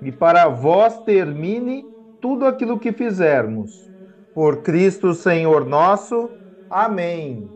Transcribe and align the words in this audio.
e 0.00 0.12
para 0.12 0.48
vós 0.48 1.00
termine 1.02 1.84
tudo 2.20 2.46
aquilo 2.46 2.78
que 2.78 2.92
fizermos. 2.92 3.88
Por 4.32 4.62
Cristo 4.62 5.14
Senhor 5.14 5.64
nosso. 5.66 6.38
Amém. 6.68 7.52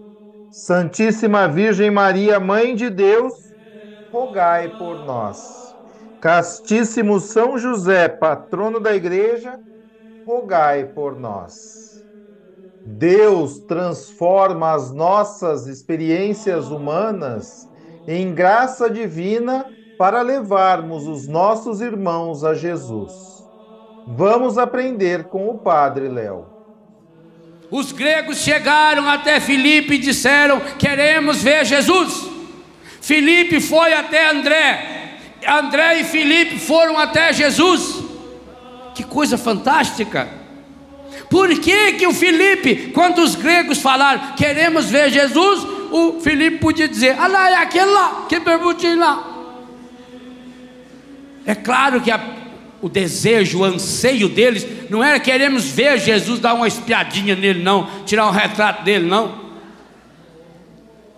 Santíssima 0.50 1.48
Virgem 1.48 1.91
Maria, 1.91 2.39
Mãe 2.41 2.75
de 2.75 2.91
Deus, 2.91 3.33
rogai 4.11 4.69
por 4.77 5.00
nós. 5.05 5.77
Castíssimo 6.20 7.20
São 7.20 7.58
José, 7.58 8.08
patrono 8.08 8.78
da 8.80 8.95
Igreja, 8.95 9.58
rogai 10.27 10.86
por 10.86 11.19
nós. 11.19 12.05
Deus 12.84 13.61
transforma 13.61 14.72
as 14.72 14.92
nossas 14.92 15.67
experiências 15.67 16.70
humanas 16.70 17.69
em 18.06 18.34
graça 18.34 18.91
divina 18.91 19.67
para 20.03 20.20
levarmos 20.20 21.06
os 21.06 21.28
nossos 21.28 21.81
irmãos 21.81 22.42
a 22.42 22.55
Jesus. 22.55 23.12
Vamos 24.05 24.58
aprender 24.58 25.27
com 25.27 25.48
o 25.48 25.58
Padre 25.58 26.08
Léo. 26.08 26.45
Os 27.70 27.92
gregos 27.92 28.39
chegaram 28.39 29.08
até 29.08 29.39
Filipe 29.39 29.95
e 29.95 29.98
disseram: 29.98 30.58
Queremos 30.77 31.41
ver 31.41 31.64
Jesus. 31.64 32.28
Filipe 33.00 33.61
foi 33.61 33.92
até 33.92 34.28
André. 34.28 35.20
André 35.47 36.00
e 36.00 36.05
Filipe 36.05 36.58
foram 36.58 36.98
até 36.98 37.33
Jesus. 37.33 38.03
Que 38.97 39.05
coisa 39.05 39.39
fantástica! 39.39 40.28
Por 41.30 41.48
que, 41.61 41.92
que 41.92 42.08
o 42.08 42.12
Filipe, 42.12 42.91
quando 42.91 43.23
os 43.23 43.36
gregos 43.36 43.78
falaram, 43.78 44.34
queremos 44.34 44.86
ver 44.86 45.11
Jesus, 45.11 45.64
o 45.92 46.19
Filipe 46.19 46.58
podia 46.58 46.89
dizer, 46.89 47.14
ah 47.20 47.28
lá, 47.28 47.50
é 47.50 47.55
aquele 47.58 47.86
lá, 47.86 48.27
que 48.28 48.41
perguntinho 48.41 48.98
lá. 48.98 49.31
É 51.47 51.55
claro 51.55 52.01
que 52.01 52.11
a, 52.11 52.21
o 52.81 52.89
desejo, 52.89 53.61
o 53.61 53.65
anseio 53.65 54.29
deles 54.29 54.67
não 54.91 55.03
era 55.03 55.19
queremos 55.21 55.67
ver 55.67 55.98
Jesus 55.98 56.41
dar 56.41 56.55
uma 56.55 56.69
espiadinha 56.69 57.37
nele, 57.37 57.62
não, 57.62 57.89
tirar 58.05 58.27
um 58.27 58.33
retrato 58.33 58.85
dele, 58.85 59.07
não. 59.07 59.43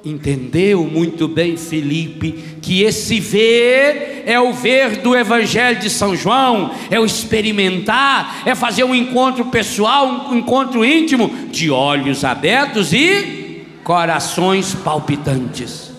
Entendeu 0.04 0.84
muito 0.84 1.26
bem 1.26 1.56
Felipe 1.56 2.32
que 2.60 2.82
esse 2.82 3.18
ver 3.18 4.24
é 4.26 4.38
o 4.38 4.52
ver 4.52 4.98
do 4.98 5.16
Evangelho 5.16 5.80
de 5.80 5.88
São 5.88 6.14
João, 6.14 6.70
é 6.90 7.00
o 7.00 7.06
experimentar, 7.06 8.42
é 8.44 8.54
fazer 8.54 8.84
um 8.84 8.94
encontro 8.94 9.46
pessoal, 9.46 10.28
um 10.30 10.36
encontro 10.36 10.84
íntimo, 10.84 11.30
de 11.50 11.70
olhos 11.70 12.22
abertos 12.22 12.92
e 12.92 13.64
corações 13.82 14.74
palpitantes. 14.74 15.93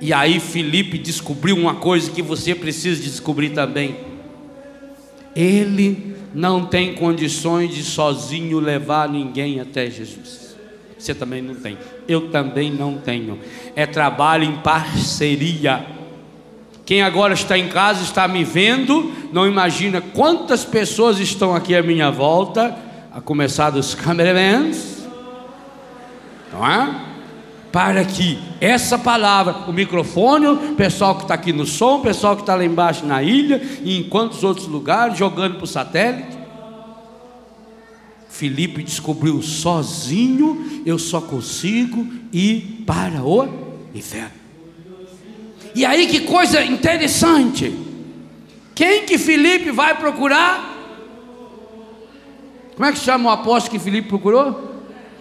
E 0.00 0.12
aí 0.12 0.40
Felipe 0.40 0.96
descobriu 0.96 1.56
uma 1.56 1.74
coisa 1.74 2.10
que 2.10 2.22
você 2.22 2.54
precisa 2.54 3.02
descobrir 3.02 3.50
também. 3.50 3.96
Ele 5.36 6.16
não 6.34 6.64
tem 6.64 6.94
condições 6.94 7.74
de 7.74 7.82
sozinho 7.82 8.58
levar 8.58 9.08
ninguém 9.08 9.60
até 9.60 9.90
Jesus. 9.90 10.56
Você 10.98 11.14
também 11.14 11.42
não 11.42 11.54
tem. 11.54 11.76
Eu 12.08 12.30
também 12.30 12.70
não 12.70 12.98
tenho. 12.98 13.38
É 13.74 13.86
trabalho 13.86 14.44
em 14.44 14.56
parceria. 14.56 15.86
Quem 16.84 17.02
agora 17.02 17.34
está 17.34 17.56
em 17.56 17.68
casa, 17.68 18.02
está 18.02 18.26
me 18.26 18.42
vendo, 18.42 19.12
não 19.32 19.46
imagina 19.46 20.00
quantas 20.00 20.64
pessoas 20.64 21.18
estão 21.20 21.54
aqui 21.54 21.74
à 21.74 21.82
minha 21.82 22.10
volta, 22.10 22.76
a 23.12 23.20
começar 23.20 23.70
dos 23.70 23.94
cameramans, 23.94 25.06
não 26.52 26.66
é? 26.66 27.09
Para 27.72 28.04
que 28.04 28.38
essa 28.60 28.98
palavra, 28.98 29.68
o 29.68 29.72
microfone, 29.72 30.46
o 30.46 30.74
pessoal 30.74 31.14
que 31.14 31.22
está 31.22 31.34
aqui 31.34 31.52
no 31.52 31.64
som, 31.64 31.96
o 31.96 32.02
pessoal 32.02 32.34
que 32.34 32.42
está 32.42 32.54
lá 32.54 32.64
embaixo 32.64 33.06
na 33.06 33.22
ilha, 33.22 33.62
e 33.84 33.98
em 33.98 34.02
quantos 34.02 34.42
outros 34.42 34.66
lugares, 34.66 35.16
jogando 35.16 35.54
para 35.54 35.64
o 35.64 35.68
satélite. 35.68 36.38
Felipe 38.28 38.82
descobriu 38.82 39.40
sozinho, 39.42 40.82
eu 40.84 40.98
só 40.98 41.20
consigo 41.20 42.06
ir 42.32 42.84
para 42.86 43.22
o 43.22 43.46
inferno. 43.94 44.40
E 45.74 45.84
aí 45.84 46.06
que 46.06 46.20
coisa 46.20 46.64
interessante. 46.64 47.72
Quem 48.74 49.04
que 49.04 49.18
Felipe 49.18 49.70
vai 49.70 49.96
procurar? 49.96 50.78
Como 52.74 52.88
é 52.88 52.92
que 52.92 52.98
chama 52.98 53.28
o 53.28 53.32
apóstolo 53.32 53.78
que 53.78 53.84
Felipe 53.84 54.08
procurou? 54.08 54.70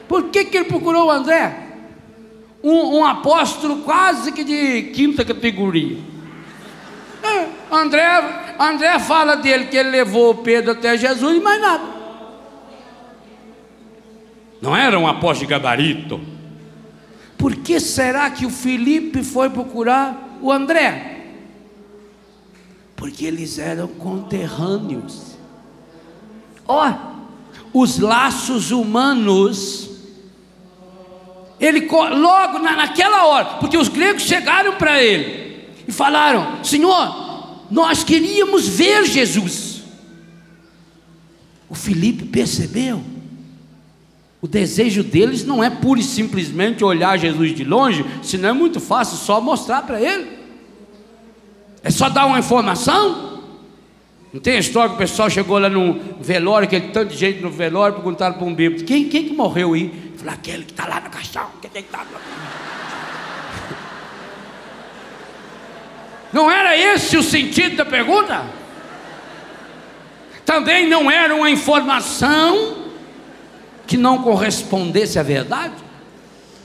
Por 0.08 0.30
que, 0.30 0.46
que 0.46 0.58
ele 0.58 0.66
procurou 0.66 1.08
o 1.08 1.12
André? 1.12 1.69
Um, 2.64 3.00
um 3.00 3.06
apóstolo 3.06 3.78
quase 3.78 4.32
que 4.32 4.44
de 4.44 4.92
quinta 4.94 5.24
categoria. 5.24 5.98
É, 7.24 7.48
André, 7.72 8.56
André 8.60 9.00
fala 9.00 9.36
dele 9.36 9.66
que 9.66 9.78
ele 9.78 9.90
levou 9.90 10.36
Pedro 10.36 10.72
até 10.72 10.98
Jesus 10.98 11.38
e 11.38 11.40
mais 11.40 11.62
nada. 11.62 11.84
Não 14.62 14.76
era 14.76 15.00
um 15.00 15.08
apóstolo 15.08 15.48
de 15.48 15.52
gabarito. 15.52 16.20
Por 17.38 17.56
que 17.56 17.80
será 17.80 18.30
que 18.30 18.46
o 18.46 18.50
Felipe 18.50 19.24
foi 19.24 19.50
procurar 19.50 20.38
o 20.42 20.52
André? 20.52 21.18
Porque 22.96 23.26
eles 23.26 23.58
eram 23.58 23.88
conterrâneos. 23.88 25.38
Ó, 26.68 26.90
oh, 27.74 27.80
os 27.82 28.00
laços 28.00 28.72
humanos 28.72 29.89
ele 31.60 31.88
logo 31.90 32.60
na, 32.60 32.76
naquela 32.76 33.26
hora, 33.26 33.46
porque 33.60 33.78
os 33.78 33.88
gregos 33.88 34.24
chegaram 34.24 34.76
para 34.76 35.02
ele 35.02 35.68
e 35.88 35.92
falaram: 35.92 36.64
Senhor, 36.64 37.66
nós 37.70 38.04
queríamos 38.04 38.68
ver 38.68 39.06
Jesus. 39.06 39.84
O 41.70 41.76
Felipe 41.76 42.26
percebeu. 42.26 43.04
O 44.42 44.48
desejo 44.48 45.04
deles 45.04 45.44
não 45.44 45.62
é 45.62 45.70
pura 45.70 46.00
e 46.00 46.04
simplesmente 46.04 46.84
olhar 46.84 47.20
Jesus 47.20 47.54
de 47.54 47.66
longe, 47.66 48.06
senão 48.24 48.50
é 48.50 48.54
muito 48.54 48.80
fácil 48.80 49.18
só 49.18 49.42
mostrar 49.42 49.82
para 49.82 50.02
ele. 50.02 50.40
É 51.84 51.90
só 51.90 52.10
dar 52.10 52.26
uma 52.26 52.40
informação. 52.40 53.30
Não 54.32 54.40
tem 54.40 54.56
a 54.56 54.60
história 54.60 54.90
que 54.90 54.96
o 54.96 55.00
pessoal 55.00 55.30
chegou 55.30 55.58
lá 55.58 55.70
no 55.70 56.00
velório, 56.22 56.68
aquele 56.68 56.90
tanto 56.90 57.12
de 57.12 57.18
gente 57.18 57.42
no 57.42 57.50
velório, 57.50 57.96
perguntaram 57.96 58.36
para 58.36 58.46
um 58.46 58.54
bêbado: 58.54 58.84
quem, 58.84 59.10
quem 59.10 59.26
que 59.26 59.34
morreu 59.34 59.74
aí? 59.74 59.92
Falei, 60.20 60.34
aquele 60.34 60.66
que 60.66 60.72
está 60.72 60.86
lá 60.86 61.00
no 61.00 61.10
caixão, 61.10 61.50
que 61.62 61.70
tem 61.70 61.82
que 61.82 61.88
estar. 61.88 62.06
Tá 62.06 62.20
não 66.34 66.52
era 66.52 66.78
esse 66.78 67.18
o 67.18 67.24
sentido 67.24 67.78
da 67.78 67.86
pergunta? 67.86 68.44
Também 70.46 70.88
não 70.88 71.10
era 71.10 71.34
uma 71.34 71.50
informação 71.50 72.76
que 73.88 73.96
não 73.96 74.22
correspondesse 74.22 75.18
à 75.18 75.24
verdade? 75.24 75.74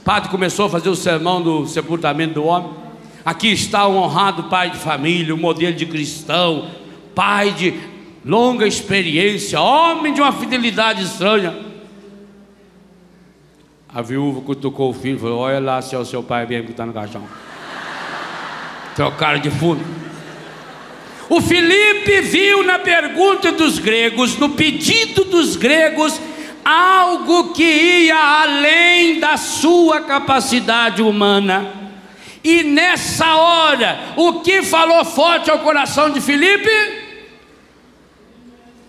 O 0.01 0.03
padre 0.03 0.29
começou 0.29 0.65
a 0.65 0.69
fazer 0.69 0.89
o 0.89 0.95
sermão 0.95 1.41
do 1.41 1.65
sepultamento 1.65 2.35
do 2.35 2.43
homem. 2.43 2.71
Aqui 3.23 3.47
está 3.53 3.87
um 3.87 3.95
honrado 3.95 4.43
pai 4.43 4.69
de 4.69 4.77
família, 4.77 5.33
um 5.33 5.37
modelo 5.37 5.75
de 5.75 5.85
cristão, 5.85 6.69
pai 7.15 7.51
de 7.51 7.73
longa 8.23 8.67
experiência, 8.67 9.61
homem 9.61 10.13
de 10.13 10.21
uma 10.21 10.33
fidelidade 10.33 11.03
estranha. 11.03 11.64
A 13.95 14.01
viúva 14.01 14.41
cutucou 14.41 14.89
o 14.89 14.93
filho 14.93 15.15
e 15.15 15.19
falou: 15.19 15.39
Olha 15.39 15.57
lá 15.57 15.81
se 15.81 15.95
é 15.95 15.97
o 15.97 16.03
seu 16.03 16.21
pai 16.21 16.45
mesmo 16.45 16.65
que 16.65 16.71
está 16.71 16.85
no 16.85 16.91
caixão. 16.91 17.23
Trocaram 18.93 19.39
de 19.39 19.49
fundo. 19.49 19.81
O 21.29 21.39
Felipe 21.39 22.19
viu 22.19 22.61
na 22.63 22.77
pergunta 22.77 23.53
dos 23.53 23.79
gregos, 23.79 24.37
no 24.37 24.49
pedido 24.49 25.23
dos 25.23 25.55
gregos, 25.55 26.19
algo 26.65 27.53
que 27.53 27.63
ia 27.63 28.17
além 28.17 29.21
da 29.21 29.37
sua 29.37 30.01
capacidade 30.01 31.01
humana. 31.01 31.65
E 32.43 32.63
nessa 32.63 33.33
hora, 33.37 33.97
o 34.17 34.41
que 34.41 34.61
falou 34.61 35.05
forte 35.05 35.49
ao 35.49 35.59
coração 35.59 36.09
de 36.09 36.19
Felipe? 36.19 36.69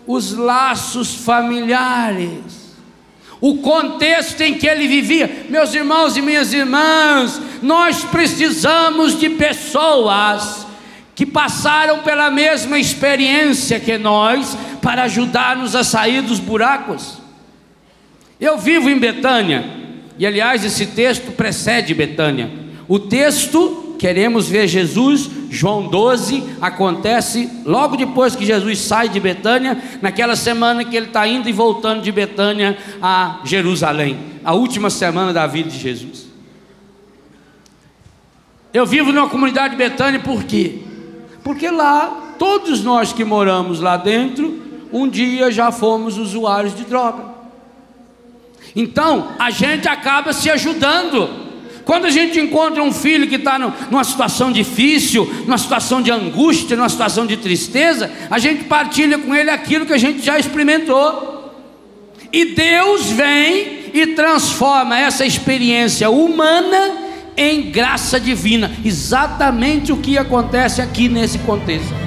Os 0.05 0.33
laços 0.33 1.15
familiares 1.15 2.56
o 3.39 3.57
contexto 3.57 4.41
em 4.41 4.55
que 4.55 4.67
ele 4.67 4.87
vivia. 4.87 5.45
Meus 5.49 5.73
irmãos 5.73 6.17
e 6.17 6.21
minhas 6.21 6.53
irmãs, 6.53 7.41
nós 7.61 8.03
precisamos 8.03 9.19
de 9.19 9.29
pessoas 9.29 10.65
que 11.15 11.25
passaram 11.25 11.99
pela 11.99 12.29
mesma 12.29 12.77
experiência 12.77 13.79
que 13.79 13.97
nós 13.97 14.57
para 14.81 15.03
ajudar-nos 15.03 15.75
a 15.75 15.83
sair 15.83 16.21
dos 16.21 16.39
buracos. 16.39 17.17
Eu 18.39 18.57
vivo 18.57 18.89
em 18.89 18.99
Betânia, 18.99 19.65
e 20.19 20.25
aliás, 20.25 20.63
esse 20.63 20.85
texto 20.87 21.31
precede 21.31 21.93
Betânia. 21.93 22.49
O 22.87 22.99
texto, 22.99 23.86
queremos 23.97 24.47
ver 24.47 24.67
Jesus, 24.67 25.29
João 25.49 25.87
12, 25.87 26.43
acontece 26.61 27.49
logo 27.65 27.97
depois 27.97 28.35
que 28.35 28.45
Jesus 28.45 28.79
sai 28.79 29.09
de 29.09 29.19
Betânia, 29.19 29.81
naquela 30.01 30.35
semana 30.35 30.85
que 30.85 30.95
ele 30.95 31.07
está 31.07 31.27
indo 31.27 31.49
e 31.49 31.53
voltando 31.53 32.01
de 32.01 32.11
Betânia 32.11 32.77
a 33.01 33.41
Jerusalém, 33.43 34.19
a 34.43 34.53
última 34.53 34.89
semana 34.89 35.33
da 35.33 35.47
vida 35.47 35.69
de 35.69 35.77
Jesus. 35.77 36.27
Eu 38.73 38.85
vivo 38.85 39.11
numa 39.11 39.29
comunidade 39.29 39.71
de 39.71 39.77
Betânia 39.77 40.19
por 40.19 40.43
quê? 40.43 40.79
Porque 41.43 41.69
lá, 41.69 42.35
todos 42.37 42.83
nós 42.83 43.13
que 43.13 43.23
moramos 43.23 43.79
lá 43.79 43.97
dentro, 43.97 44.61
um 44.91 45.07
dia 45.07 45.51
já 45.51 45.71
fomos 45.71 46.17
usuários 46.17 46.75
de 46.75 46.83
droga. 46.83 47.37
Então, 48.75 49.29
a 49.39 49.49
gente 49.49 49.87
acaba 49.87 50.33
se 50.33 50.49
ajudando. 50.49 51.46
Quando 51.87 52.03
a 52.03 52.09
gente 52.09 52.37
encontra 52.37 52.83
um 52.83 52.91
filho 52.91 53.29
que 53.29 53.35
está 53.35 53.57
numa 53.57 54.03
situação 54.03 54.51
difícil, 54.51 55.25
numa 55.45 55.57
situação 55.57 56.01
de 56.01 56.11
angústia, 56.11 56.75
numa 56.75 56.89
situação 56.89 57.25
de 57.25 57.37
tristeza, 57.37 58.11
a 58.29 58.37
gente 58.37 58.65
partilha 58.65 59.17
com 59.17 59.33
ele 59.33 59.49
aquilo 59.49 59.85
que 59.85 59.93
a 59.93 59.97
gente 59.97 60.21
já 60.21 60.37
experimentou. 60.37 61.49
E 62.29 62.43
Deus 62.43 63.05
vem 63.11 63.85
e 63.93 64.07
transforma 64.07 64.99
essa 64.99 65.25
experiência 65.25 66.09
humana 66.09 66.97
em 67.37 67.71
graça 67.71 68.19
divina. 68.19 68.69
Exatamente 68.83 69.93
o 69.93 69.97
que 69.97 70.17
acontece 70.17 70.81
aqui 70.81 71.07
nesse 71.07 71.39
contexto. 71.39 72.06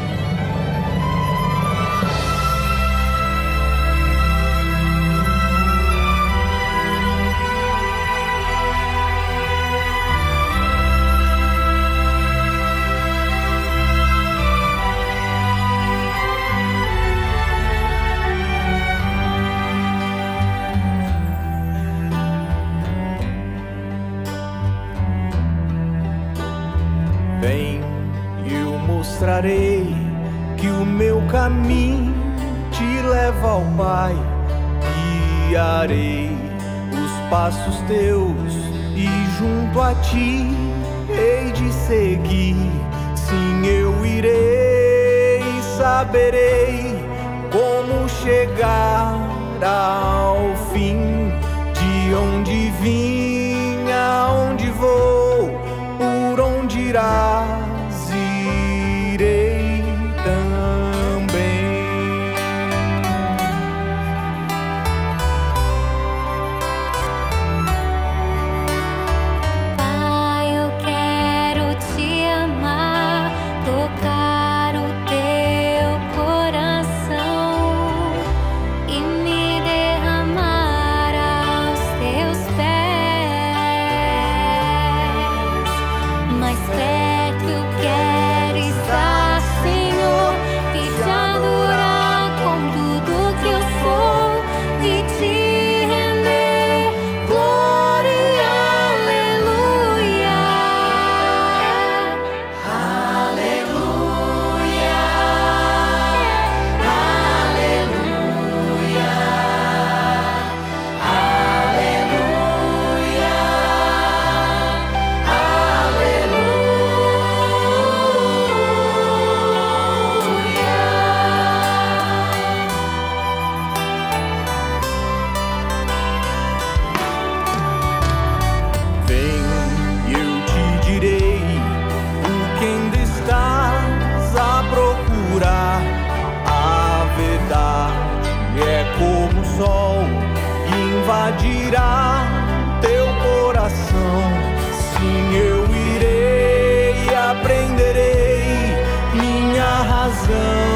Oh. 150.33 150.70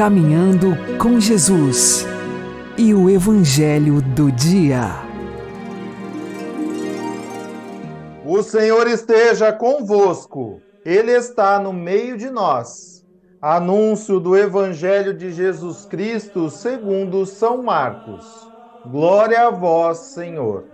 Caminhando 0.00 0.68
com 0.96 1.20
Jesus 1.20 2.06
e 2.78 2.94
o 2.94 3.10
Evangelho 3.10 4.00
do 4.00 4.32
Dia. 4.32 4.86
O 8.24 8.42
Senhor 8.42 8.86
esteja 8.86 9.52
convosco, 9.52 10.62
Ele 10.86 11.12
está 11.12 11.58
no 11.58 11.70
meio 11.74 12.16
de 12.16 12.30
nós. 12.30 13.04
Anúncio 13.42 14.18
do 14.18 14.34
Evangelho 14.34 15.12
de 15.12 15.30
Jesus 15.32 15.84
Cristo 15.84 16.48
segundo 16.48 17.26
São 17.26 17.62
Marcos. 17.62 18.24
Glória 18.86 19.48
a 19.48 19.50
vós, 19.50 19.98
Senhor. 19.98 20.64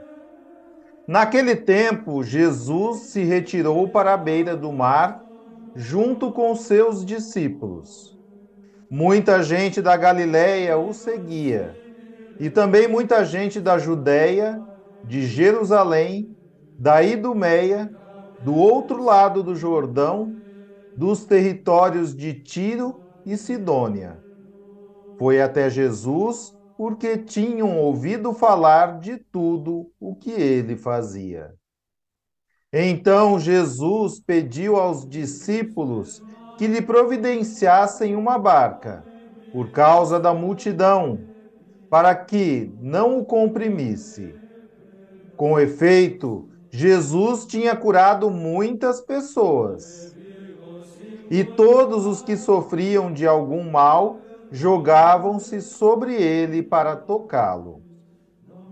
Naquele 1.04 1.56
tempo, 1.56 2.22
Jesus 2.22 2.98
se 3.06 3.24
retirou 3.24 3.88
para 3.88 4.14
a 4.14 4.16
beira 4.16 4.56
do 4.56 4.72
mar, 4.72 5.20
junto 5.74 6.30
com 6.30 6.54
seus 6.54 7.04
discípulos. 7.04 8.15
Muita 8.88 9.42
gente 9.42 9.82
da 9.82 9.96
Galiléia 9.96 10.78
o 10.78 10.92
seguia, 10.92 11.80
e 12.38 12.50
também 12.50 12.88
muita 12.88 13.24
gente 13.24 13.60
da 13.60 13.78
Judéia, 13.78 14.62
de 15.02 15.26
Jerusalém, 15.26 16.36
da 16.78 17.02
Idumeia, 17.02 17.92
do 18.38 18.54
outro 18.54 19.02
lado 19.02 19.42
do 19.42 19.54
Jordão, 19.56 20.36
dos 20.94 21.24
territórios 21.26 22.14
de 22.16 22.34
Tiro 22.42 23.04
e 23.24 23.36
Sidônia. 23.36 24.22
Foi 25.18 25.40
até 25.40 25.68
Jesus 25.70 26.52
porque 26.76 27.18
tinham 27.18 27.78
ouvido 27.78 28.32
falar 28.34 28.98
de 29.00 29.18
tudo 29.18 29.92
o 30.00 30.14
que 30.16 30.30
ele 30.30 30.76
fazia. 30.76 31.54
Então 32.72 33.38
Jesus 33.38 34.20
pediu 34.20 34.76
aos 34.76 35.08
discípulos 35.08 36.22
que 36.56 36.66
lhe 36.66 36.80
providenciassem 36.80 38.16
uma 38.16 38.38
barca, 38.38 39.06
por 39.52 39.70
causa 39.70 40.18
da 40.18 40.32
multidão, 40.34 41.28
para 41.88 42.14
que 42.14 42.74
não 42.80 43.18
o 43.18 43.24
comprimisse. 43.24 44.40
Com 45.36 45.58
efeito, 45.58 46.48
Jesus 46.70 47.46
tinha 47.46 47.76
curado 47.76 48.30
muitas 48.30 49.00
pessoas. 49.00 50.14
E 51.30 51.44
todos 51.44 52.06
os 52.06 52.22
que 52.22 52.36
sofriam 52.36 53.12
de 53.12 53.26
algum 53.26 53.70
mal 53.70 54.22
jogavam-se 54.50 55.60
sobre 55.60 56.14
ele 56.14 56.62
para 56.62 56.96
tocá-lo. 56.96 57.82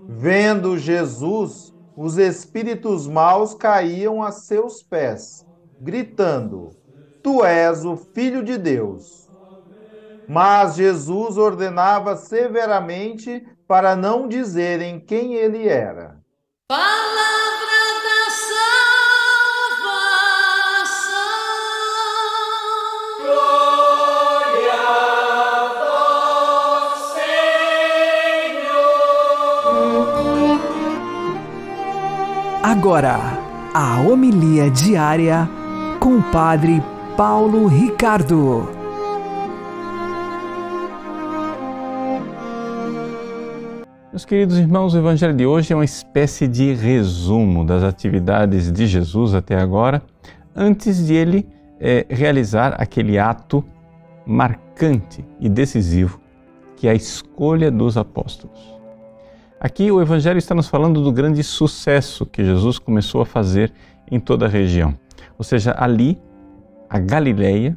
Vendo 0.06 0.78
Jesus, 0.78 1.72
os 1.96 2.18
espíritos 2.18 3.06
maus 3.06 3.54
caíam 3.54 4.22
a 4.22 4.30
seus 4.30 4.82
pés, 4.82 5.44
gritando: 5.80 6.76
Tu 7.24 7.42
és 7.42 7.84
o 7.86 7.96
Filho 7.96 8.44
de 8.44 8.58
Deus. 8.58 9.26
Mas 10.28 10.74
Jesus 10.74 11.38
ordenava 11.38 12.16
severamente 12.16 13.42
para 13.66 13.96
não 13.96 14.28
dizerem 14.28 15.00
quem 15.00 15.32
ele 15.32 15.66
era. 15.66 16.18
Palavra 16.68 16.84
da 18.04 18.30
salvação. 19.70 20.04
Agora, 32.62 33.16
a 33.72 33.98
homilia 34.02 34.70
diária 34.70 35.48
com 35.98 36.18
o 36.18 36.22
Padre 36.30 36.82
Paulo 37.16 37.68
Ricardo. 37.68 38.68
Meus 44.10 44.24
queridos 44.24 44.58
irmãos, 44.58 44.94
o 44.94 44.98
Evangelho 44.98 45.32
de 45.32 45.46
hoje 45.46 45.72
é 45.72 45.76
uma 45.76 45.84
espécie 45.84 46.48
de 46.48 46.74
resumo 46.74 47.64
das 47.64 47.84
atividades 47.84 48.72
de 48.72 48.88
Jesus 48.88 49.32
até 49.32 49.56
agora, 49.56 50.02
antes 50.56 51.06
de 51.06 51.14
ele 51.14 51.48
eh, 51.78 52.04
realizar 52.10 52.74
aquele 52.80 53.16
ato 53.16 53.64
marcante 54.26 55.24
e 55.38 55.48
decisivo 55.48 56.20
que 56.76 56.88
é 56.88 56.90
a 56.90 56.94
escolha 56.94 57.70
dos 57.70 57.96
apóstolos. 57.96 58.74
Aqui 59.60 59.88
o 59.88 60.02
Evangelho 60.02 60.38
está 60.38 60.52
nos 60.52 60.66
falando 60.66 61.00
do 61.00 61.12
grande 61.12 61.44
sucesso 61.44 62.26
que 62.26 62.44
Jesus 62.44 62.76
começou 62.76 63.22
a 63.22 63.26
fazer 63.26 63.72
em 64.10 64.18
toda 64.18 64.46
a 64.46 64.48
região. 64.48 64.98
Ou 65.38 65.44
seja, 65.44 65.76
ali, 65.78 66.18
a 66.88 66.98
Galileia, 66.98 67.76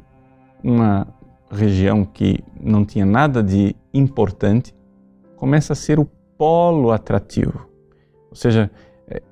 uma 0.62 1.06
região 1.50 2.04
que 2.04 2.44
não 2.60 2.84
tinha 2.84 3.06
nada 3.06 3.42
de 3.42 3.74
importante, 3.92 4.74
começa 5.36 5.72
a 5.72 5.76
ser 5.76 5.98
o 5.98 6.04
polo 6.36 6.90
atrativo. 6.90 7.66
Ou 8.30 8.36
seja, 8.36 8.70
é, 9.08 9.22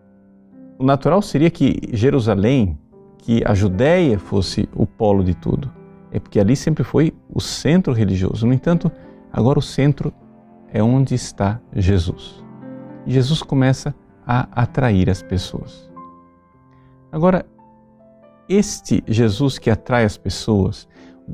o 0.78 0.84
natural 0.84 1.20
seria 1.22 1.50
que 1.50 1.80
Jerusalém, 1.92 2.78
que 3.18 3.42
a 3.44 3.54
Judéia 3.54 4.18
fosse 4.18 4.68
o 4.74 4.86
polo 4.86 5.22
de 5.22 5.34
tudo. 5.34 5.70
É 6.10 6.18
porque 6.18 6.40
ali 6.40 6.56
sempre 6.56 6.82
foi 6.82 7.12
o 7.28 7.40
centro 7.40 7.92
religioso. 7.92 8.46
No 8.46 8.52
entanto, 8.52 8.90
agora 9.32 9.58
o 9.58 9.62
centro 9.62 10.12
é 10.72 10.82
onde 10.82 11.14
está 11.14 11.60
Jesus. 11.74 12.42
Jesus 13.06 13.42
começa 13.42 13.94
a 14.26 14.48
atrair 14.62 15.08
as 15.10 15.22
pessoas. 15.22 15.90
Agora, 17.12 17.46
este 18.48 19.02
Jesus 19.06 19.58
que 19.58 19.70
atrai 19.70 20.04
as 20.04 20.16
pessoas, 20.16 20.88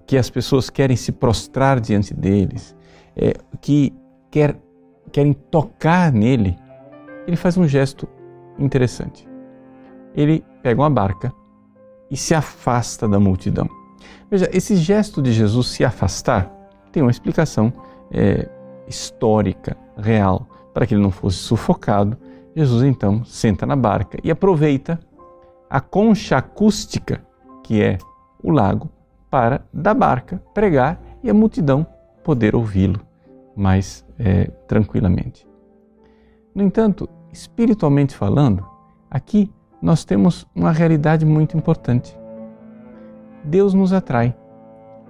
que 0.07 0.16
as 0.16 0.31
pessoas 0.31 0.71
querem 0.71 0.97
se 0.97 1.12
prostrar 1.12 1.81
diante 1.81 2.14
deles, 2.14 2.75
é, 3.16 3.35
que 3.61 3.92
quer, 4.31 4.57
querem 5.11 5.33
tocar 5.33 6.12
nele, 6.12 6.57
ele 7.26 7.37
faz 7.37 7.57
um 7.57 7.66
gesto 7.66 8.09
interessante. 8.59 9.28
Ele 10.14 10.45
pega 10.62 10.81
uma 10.81 10.90
barca 10.90 11.33
e 12.11 12.16
se 12.16 12.35
afasta 12.35 13.09
da 13.09 13.19
multidão. 13.21 13.69
Veja, 14.31 14.49
esse 14.52 14.76
gesto 14.76 15.21
de 15.21 15.33
Jesus 15.33 15.69
se 15.69 15.85
afastar 15.85 16.50
tem 16.90 17.02
uma 17.02 17.11
explicação 17.11 17.73
é, 18.11 18.49
histórica, 18.87 19.76
real. 19.97 20.47
Para 20.73 20.87
que 20.87 20.95
ele 20.95 21.02
não 21.02 21.11
fosse 21.11 21.37
sufocado, 21.37 22.16
Jesus 22.57 22.83
então 22.83 23.25
senta 23.25 23.66
na 23.66 23.76
barca 23.76 24.19
e 24.23 24.31
aproveita 24.31 24.99
a 25.73 25.81
concha 25.81 26.37
acústica, 26.37 27.25
que 27.64 27.83
é 27.83 27.97
o 28.43 28.50
lago, 28.50 28.91
para 29.31 29.64
da 29.73 29.95
barca 29.95 30.37
pregar 30.52 31.00
e 31.23 31.31
a 31.31 31.35
multidão 31.35 31.87
poder 32.23 32.55
ouvi-lo 32.55 33.00
mais 33.57 34.05
é, 34.19 34.50
tranquilamente. 34.69 35.49
No 36.55 36.62
entanto, 36.62 37.09
espiritualmente 37.33 38.14
falando, 38.14 38.67
aqui 39.11 39.50
nós 39.81 40.05
temos 40.05 40.47
uma 40.55 40.73
realidade 40.73 41.25
muito 41.25 41.57
importante. 41.57 42.14
Deus 43.43 43.73
nos 43.73 43.95
atrai, 43.95 44.37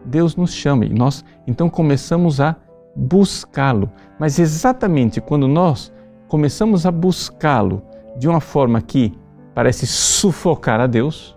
Deus 0.04 0.36
nos 0.36 0.54
chama 0.54 0.84
e 0.84 0.90
nós 0.90 1.24
então 1.44 1.68
começamos 1.68 2.40
a 2.40 2.54
buscá-lo. 2.94 3.90
Mas 4.16 4.38
exatamente 4.38 5.20
quando 5.20 5.48
nós 5.48 5.92
começamos 6.28 6.86
a 6.86 6.92
buscá-lo 6.92 7.82
de 8.16 8.28
uma 8.28 8.40
forma 8.40 8.80
que 8.80 9.20
parece 9.54 9.86
sufocar 9.86 10.80
a 10.80 10.86
Deus, 10.86 11.36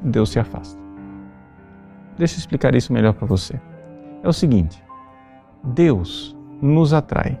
Deus 0.00 0.30
se 0.30 0.38
afasta. 0.38 0.80
Deixa 2.18 2.34
eu 2.34 2.38
explicar 2.38 2.74
isso 2.74 2.92
melhor 2.92 3.14
para 3.14 3.26
você. 3.26 3.60
É 4.22 4.28
o 4.28 4.32
seguinte: 4.32 4.82
Deus 5.62 6.36
nos 6.60 6.92
atrai. 6.92 7.40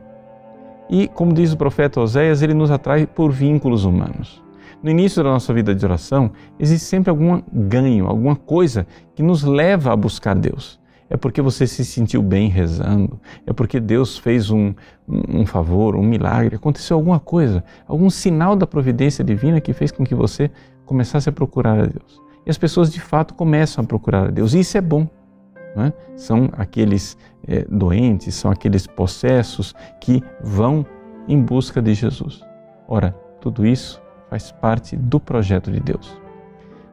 E, 0.90 1.08
como 1.08 1.32
diz 1.32 1.52
o 1.52 1.56
profeta 1.56 2.00
Oséias, 2.00 2.42
ele 2.42 2.54
nos 2.54 2.70
atrai 2.70 3.06
por 3.06 3.30
vínculos 3.30 3.84
humanos. 3.84 4.42
No 4.82 4.90
início 4.90 5.22
da 5.22 5.30
nossa 5.30 5.54
vida 5.54 5.74
de 5.74 5.84
oração, 5.84 6.32
existe 6.58 6.86
sempre 6.86 7.08
algum 7.08 7.40
ganho, 7.52 8.06
alguma 8.08 8.34
coisa 8.34 8.86
que 9.14 9.22
nos 9.22 9.44
leva 9.44 9.92
a 9.92 9.96
buscar 9.96 10.34
Deus. 10.34 10.81
É 11.12 11.16
porque 11.18 11.42
você 11.42 11.66
se 11.66 11.84
sentiu 11.84 12.22
bem 12.22 12.48
rezando, 12.48 13.20
é 13.46 13.52
porque 13.52 13.78
Deus 13.78 14.16
fez 14.16 14.48
um, 14.48 14.72
um, 15.06 15.44
favor, 15.44 15.94
um 15.94 16.02
milagre, 16.02 16.56
aconteceu 16.56 16.96
alguma 16.96 17.20
coisa, 17.20 17.62
algum 17.86 18.08
sinal 18.08 18.56
da 18.56 18.66
providência 18.66 19.22
divina 19.22 19.60
que 19.60 19.74
fez 19.74 19.92
com 19.92 20.06
que 20.06 20.14
você 20.14 20.50
começasse 20.86 21.28
a 21.28 21.32
procurar 21.32 21.80
a 21.80 21.84
Deus. 21.84 22.18
E 22.46 22.50
as 22.50 22.56
pessoas 22.56 22.90
de 22.90 22.98
fato 22.98 23.34
começam 23.34 23.84
a 23.84 23.86
procurar 23.86 24.28
a 24.28 24.30
Deus, 24.30 24.54
e 24.54 24.60
isso 24.60 24.78
é 24.78 24.80
bom. 24.80 25.06
É? 25.76 25.92
São 26.16 26.48
aqueles 26.54 27.18
é, 27.46 27.66
doentes, 27.68 28.34
são 28.34 28.50
aqueles 28.50 28.86
possessos 28.86 29.74
que 30.00 30.22
vão 30.42 30.86
em 31.28 31.42
busca 31.42 31.82
de 31.82 31.92
Jesus. 31.92 32.42
Ora, 32.88 33.14
tudo 33.38 33.66
isso 33.66 34.00
faz 34.30 34.50
parte 34.50 34.96
do 34.96 35.20
projeto 35.20 35.70
de 35.70 35.78
Deus. 35.78 36.18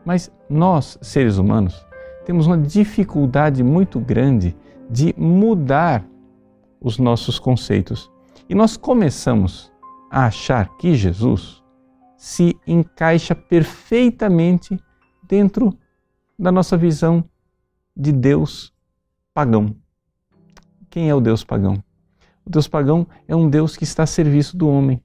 Mas 0.03 0.29
nós, 0.49 0.97
seres 1.01 1.37
humanos, 1.37 1.87
temos 2.29 2.45
uma 2.45 2.59
dificuldade 2.59 3.63
muito 3.63 3.99
grande 3.99 4.55
de 4.87 5.15
mudar 5.17 6.05
os 6.79 6.99
nossos 6.99 7.39
conceitos. 7.39 8.11
E 8.47 8.53
nós 8.53 8.77
começamos 8.77 9.73
a 10.11 10.25
achar 10.25 10.77
que 10.77 10.93
Jesus 10.93 11.63
se 12.15 12.55
encaixa 12.67 13.33
perfeitamente 13.33 14.79
dentro 15.27 15.75
da 16.37 16.51
nossa 16.51 16.77
visão 16.77 17.23
de 17.97 18.11
Deus 18.11 18.71
pagão. 19.33 19.75
Quem 20.87 21.09
é 21.09 21.15
o 21.15 21.19
Deus 21.19 21.43
pagão? 21.43 21.83
O 22.45 22.49
Deus 22.51 22.67
pagão 22.67 23.07
é 23.27 23.35
um 23.35 23.49
Deus 23.49 23.75
que 23.75 23.85
está 23.85 24.03
a 24.03 24.05
serviço 24.05 24.55
do 24.55 24.69
homem. 24.69 25.01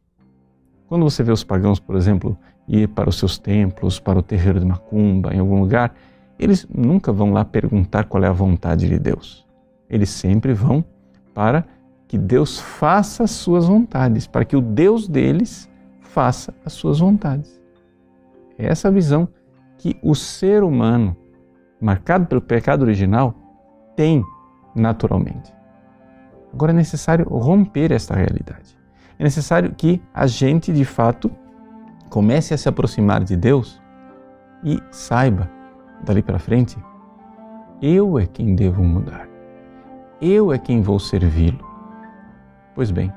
Quando 0.89 1.05
você 1.05 1.23
vê 1.23 1.33
os 1.33 1.43
pagãos, 1.43 1.81
por 1.81 1.97
exemplo, 1.97 2.37
ir 2.69 2.87
para 2.89 3.09
os 3.09 3.17
seus 3.17 3.39
templos, 3.39 3.99
para 3.99 4.19
o 4.19 4.23
terreiro 4.23 4.61
de 4.61 4.67
Macumba, 4.67 5.35
em 5.35 5.39
algum 5.39 5.59
lugar, 5.59 5.95
eles 6.39 6.67
nunca 6.73 7.13
vão 7.13 7.33
lá 7.33 7.45
perguntar 7.45 8.05
qual 8.05 8.25
é 8.25 8.27
a 8.27 8.33
vontade 8.33 8.89
de 8.89 8.99
Deus. 8.99 9.47
Eles 9.89 10.11
sempre 10.11 10.53
vão 10.53 10.85
para 11.33 11.65
que 12.07 12.19
Deus 12.19 12.59
faça 12.59 13.25
as 13.25 13.31
suas 13.31 13.67
vontades, 13.67 14.27
para 14.27 14.45
que 14.45 14.57
o 14.57 14.61
Deus 14.61 15.09
deles 15.09 15.71
faça 16.01 16.55
as 16.65 16.73
suas 16.73 16.99
vontades. 16.99 17.61
É 18.59 18.67
essa 18.67 18.91
visão 18.91 19.29
que 19.79 19.97
o 20.03 20.15
ser 20.15 20.63
humano, 20.63 21.17
marcado 21.81 22.27
pelo 22.27 22.41
pecado 22.41 22.83
original, 22.83 23.35
tem 23.97 24.25
naturalmente. 24.75 25.53
Agora 26.53 26.73
é 26.73 26.75
necessário 26.75 27.29
romper 27.29 27.91
esta 27.91 28.15
realidade 28.15 28.75
é 29.19 29.23
necessário 29.23 29.75
que 29.75 30.03
a 30.13 30.27
gente, 30.27 30.73
de 30.73 30.85
fato, 30.85 31.31
comece 32.09 32.55
a 32.55 32.59
se 32.59 32.69
aproximar 32.69 33.23
de 33.23 33.37
Deus 33.37 33.81
e 34.63 34.81
saiba, 34.91 35.51
dali 36.05 36.23
para 36.23 36.39
frente, 36.39 36.77
eu 37.83 38.19
é 38.19 38.27
quem 38.27 38.55
devo 38.55 38.83
mudar. 38.83 39.29
Eu 40.21 40.53
é 40.53 40.59
quem 40.59 40.81
vou 40.81 40.99
servi-lo. 40.99 41.65
Pois 42.75 42.91
bem, 42.91 43.13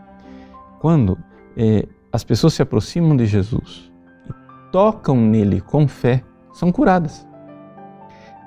quando 0.80 1.18
é, 1.56 1.88
as 2.12 2.24
pessoas 2.24 2.54
se 2.54 2.62
aproximam 2.62 3.16
de 3.16 3.26
Jesus 3.26 3.92
e 4.28 4.72
tocam 4.72 5.16
nele 5.16 5.62
com 5.62 5.88
fé, 5.88 6.24
são 6.54 6.72
curadas. 6.72 7.28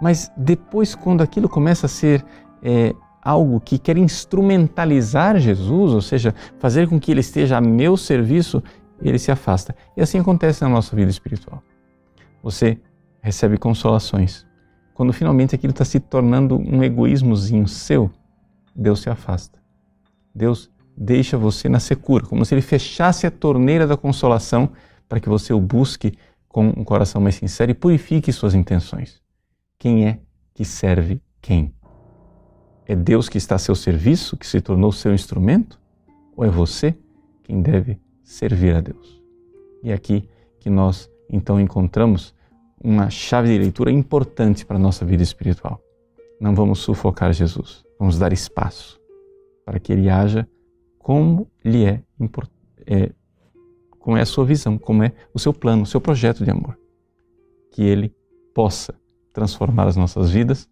Mas 0.00 0.30
depois, 0.36 0.94
quando 0.94 1.22
aquilo 1.22 1.48
começa 1.48 1.86
a 1.86 1.88
ser 1.88 2.24
é, 2.62 2.94
algo 3.22 3.60
que 3.60 3.78
quer 3.78 3.96
instrumentalizar 3.96 5.38
Jesus, 5.38 5.92
ou 5.92 6.00
seja, 6.00 6.34
fazer 6.58 6.88
com 6.88 6.98
que 6.98 7.10
ele 7.10 7.20
esteja 7.20 7.58
a 7.58 7.60
meu 7.60 7.96
serviço, 7.96 8.62
ele 9.00 9.18
se 9.18 9.30
afasta. 9.30 9.74
E 9.96 10.00
assim 10.00 10.18
acontece 10.18 10.62
na 10.62 10.68
nossa 10.68 10.94
vida 10.96 11.10
espiritual. 11.10 11.62
Você 12.42 12.78
recebe 13.20 13.58
consolações. 13.58 14.46
Quando 14.94 15.12
finalmente 15.12 15.54
aquilo 15.54 15.72
está 15.72 15.84
se 15.84 16.00
tornando 16.00 16.58
um 16.58 16.82
egoísmozinho 16.82 17.66
seu, 17.66 18.10
Deus 18.74 19.00
se 19.00 19.10
afasta. 19.10 19.58
Deus 20.34 20.70
deixa 20.96 21.38
você 21.38 21.68
na 21.68 21.80
secura, 21.80 22.26
como 22.26 22.44
se 22.44 22.54
ele 22.54 22.62
fechasse 22.62 23.26
a 23.26 23.30
torneira 23.30 23.86
da 23.86 23.96
consolação 23.96 24.70
para 25.08 25.18
que 25.18 25.28
você 25.28 25.52
o 25.52 25.60
busque 25.60 26.12
com 26.48 26.68
um 26.68 26.84
coração 26.84 27.20
mais 27.20 27.36
sincero 27.36 27.70
e 27.70 27.74
purifique 27.74 28.32
suas 28.32 28.54
intenções. 28.54 29.22
Quem 29.78 30.06
é 30.06 30.20
que 30.52 30.64
serve 30.64 31.22
quem? 31.40 31.74
É 32.86 32.94
Deus 32.94 33.28
que 33.28 33.38
está 33.38 33.54
a 33.54 33.58
seu 33.58 33.74
serviço, 33.74 34.36
que 34.36 34.46
se 34.46 34.60
tornou 34.60 34.92
seu 34.92 35.14
instrumento? 35.14 35.80
Ou 36.36 36.44
é 36.44 36.50
você 36.50 36.96
quem 37.44 37.62
deve 37.62 38.00
servir 38.22 38.74
a 38.74 38.80
Deus? 38.80 39.22
E 39.82 39.90
é 39.90 39.94
aqui 39.94 40.28
que 40.58 40.68
nós 40.68 41.08
então 41.30 41.60
encontramos 41.60 42.34
uma 42.82 43.10
chave 43.10 43.48
de 43.48 43.58
leitura 43.58 43.90
importante 43.90 44.64
para 44.64 44.76
a 44.76 44.80
nossa 44.80 45.04
vida 45.04 45.22
espiritual. 45.22 45.80
Não 46.40 46.54
vamos 46.54 46.80
sufocar 46.80 47.32
Jesus, 47.32 47.84
vamos 47.98 48.18
dar 48.18 48.32
espaço 48.32 49.00
para 49.64 49.78
que 49.78 49.92
ele 49.92 50.08
haja 50.08 50.48
como 50.98 51.50
lhe 51.64 51.84
é, 51.84 52.02
é 52.86 53.12
como 53.98 54.16
é 54.16 54.22
a 54.22 54.26
sua 54.26 54.44
visão, 54.44 54.78
como 54.78 55.02
é 55.02 55.12
o 55.34 55.38
seu 55.38 55.52
plano, 55.52 55.82
o 55.82 55.86
seu 55.86 56.00
projeto 56.00 56.44
de 56.44 56.50
amor. 56.50 56.78
Que 57.70 57.82
ele 57.82 58.14
possa 58.54 58.94
transformar 59.32 59.86
as 59.86 59.96
nossas 59.96 60.30
vidas 60.30 60.68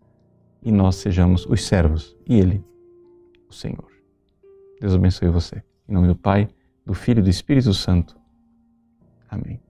e 0.63 0.73
nós 0.73 0.97
sejamos 0.97 1.47
os 1.47 1.65
servos 1.65 2.17
e 2.27 2.39
Ele, 2.39 2.65
o 3.49 3.53
Senhor. 3.53 3.89
Deus 4.81 4.95
abençoe 4.95 5.29
você. 5.29 5.63
Em 5.89 5.93
nome 5.93 6.09
do 6.09 6.17
Pai, 6.17 6.49
do 6.85 6.95
Filho 6.95 7.21
e 7.21 7.23
do 7.23 7.31
Espírito 7.31 7.73
Santo. 7.73 8.17
Amém. 9.31 9.68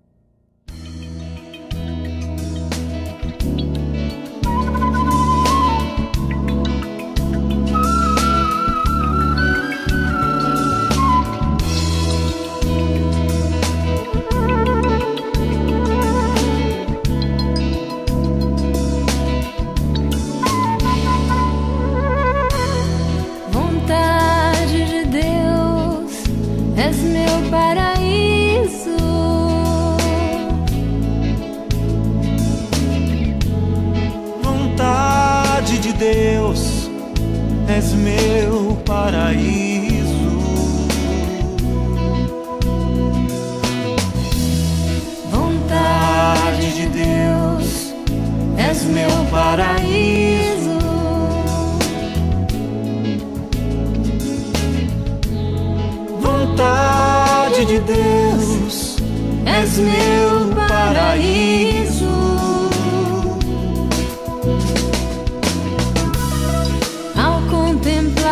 paraíso. 38.88 40.30
Vontade 45.30 46.72
de 46.72 46.86
Deus, 46.88 47.94
és 48.56 48.84
meu 48.84 49.10
paraíso. 49.30 50.78
Vontade 56.18 57.66
de 57.66 57.80
Deus, 57.80 58.96
és 59.44 59.78
meu 59.78 60.37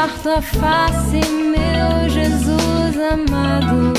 contemplar 0.06 0.22
tua 0.22 0.42
face, 0.42 1.20
meu 1.30 2.08
Jesus 2.08 2.96
amado. 3.12 3.92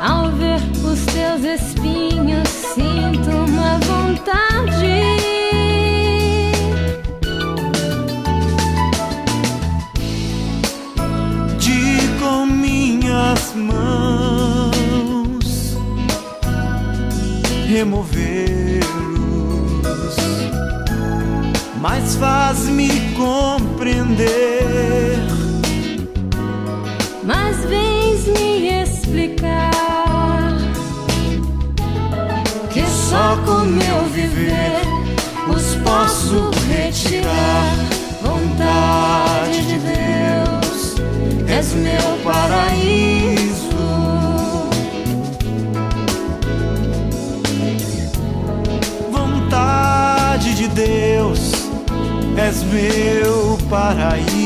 Ao 0.00 0.30
ver 0.32 0.60
os 0.84 1.04
teus 1.06 1.44
espinhos, 1.44 2.17
mas 21.88 22.16
faz-me 22.16 22.90
compreender 23.16 25.20
Mas 27.24 27.64
vens 27.64 28.26
me 28.26 28.82
explicar 28.82 29.70
que 32.70 32.84
só 32.86 33.38
com 33.46 33.64
meu 33.64 34.04
viver 34.12 34.82
os 35.48 35.76
posso 35.76 36.50
retirar. 36.68 37.74
Vontade 38.20 39.66
de 39.66 39.78
Deus, 39.78 40.96
és 41.48 41.72
meu 41.72 42.18
paraíso. 42.22 43.07
Paraíso. 53.68 54.37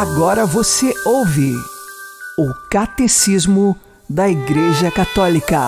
Agora 0.00 0.46
você 0.46 0.94
ouve 1.04 1.52
o 2.38 2.54
Catecismo 2.70 3.76
da 4.08 4.28
Igreja 4.28 4.92
Católica. 4.92 5.58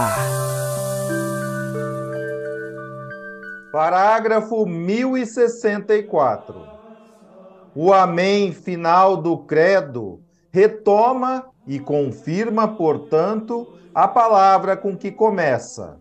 Parágrafo 3.72 4.64
1064. 4.64 6.54
O 7.74 7.92
Amém 7.92 8.52
final 8.52 9.16
do 9.16 9.36
Credo 9.36 10.20
retoma 10.52 11.46
e 11.66 11.80
confirma, 11.80 12.68
portanto, 12.68 13.66
a 13.92 14.06
palavra 14.06 14.76
com 14.76 14.96
que 14.96 15.10
começa. 15.10 15.98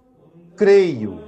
Creio. 0.56 1.20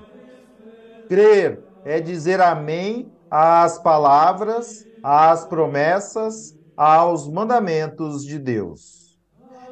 Crer 1.10 1.64
é 1.84 2.00
dizer 2.00 2.40
Amém 2.40 3.12
às 3.28 3.80
palavras, 3.80 4.86
às 5.02 5.44
promessas, 5.46 6.61
aos 6.84 7.28
mandamentos 7.28 8.26
de 8.26 8.40
Deus. 8.40 9.16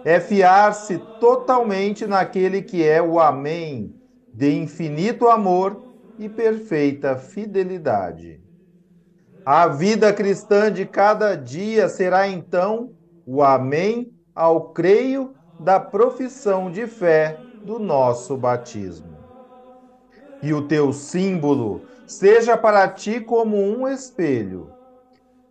É 0.05 0.19
fiar-se 0.19 0.99
totalmente 1.19 2.05
naquele 2.05 2.61
que 2.61 2.87
é 2.87 3.01
o 3.01 3.19
Amém, 3.19 3.95
de 4.31 4.55
infinito 4.55 5.27
amor 5.27 5.83
e 6.19 6.29
perfeita 6.29 7.17
fidelidade. 7.17 8.39
A 9.43 9.67
vida 9.67 10.13
cristã 10.13 10.71
de 10.71 10.85
cada 10.85 11.33
dia 11.33 11.89
será 11.89 12.27
então 12.27 12.93
o 13.25 13.41
Amém 13.41 14.13
ao 14.35 14.71
creio 14.71 15.33
da 15.57 15.79
profissão 15.79 16.69
de 16.69 16.85
fé 16.85 17.43
do 17.63 17.79
nosso 17.79 18.37
batismo. 18.37 19.25
E 20.43 20.53
o 20.53 20.67
teu 20.67 20.93
símbolo 20.93 21.89
seja 22.05 22.55
para 22.55 22.87
ti 22.87 23.19
como 23.19 23.57
um 23.57 23.87
espelho. 23.87 24.78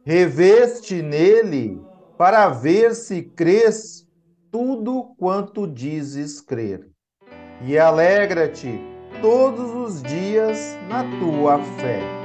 Reveste 0.09 1.03
nele 1.03 1.79
para 2.17 2.49
ver 2.49 2.95
se 2.95 3.21
crês 3.21 4.09
tudo 4.51 5.15
quanto 5.19 5.67
dizes 5.67 6.41
crer. 6.41 6.89
E 7.67 7.79
alegra-te 7.79 8.81
todos 9.21 9.71
os 9.71 10.03
dias 10.03 10.79
na 10.89 11.05
tua 11.21 11.59
fé. 11.79 12.18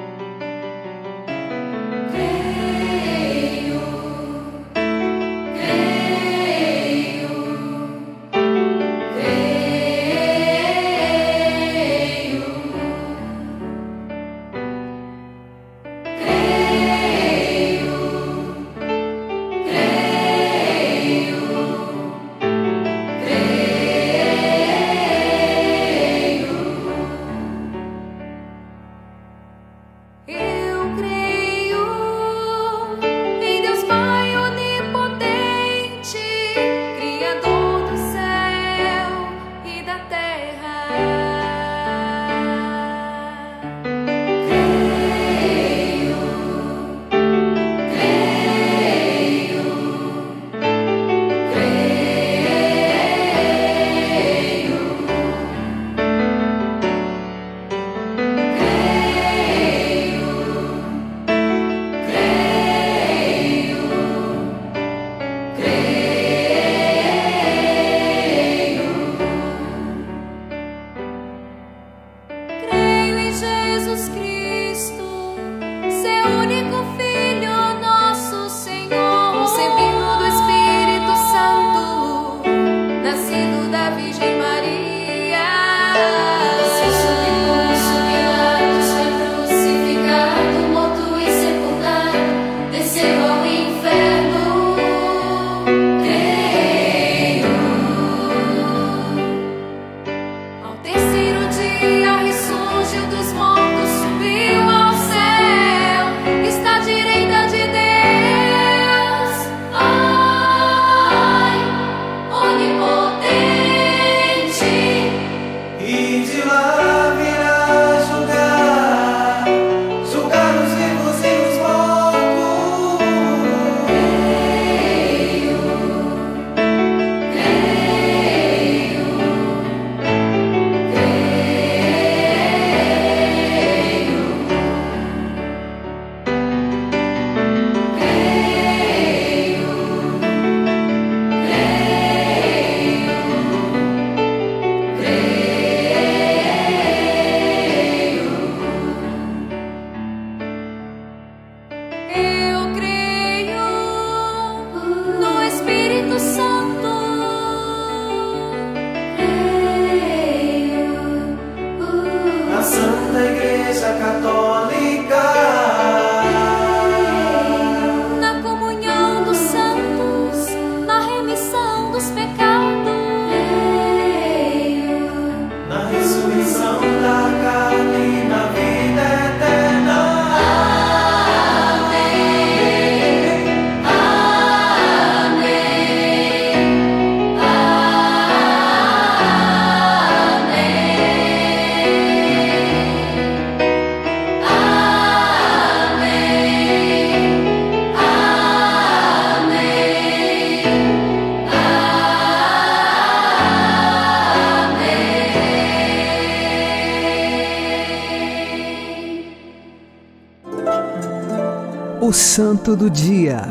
Santo 212.64 212.78
do 212.78 212.90
Dia, 212.90 213.42